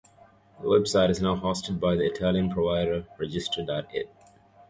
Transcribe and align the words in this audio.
The 0.59 0.65
website 0.65 1.11
is 1.11 1.21
now 1.21 1.35
hosted 1.35 1.79
by 1.79 1.93
the 1.95 2.03
Italian 2.07 2.49
provider 2.49 3.05
Register.it. 3.19 4.09